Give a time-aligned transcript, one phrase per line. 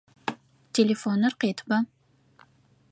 [0.75, 1.77] Телефоныр къетба!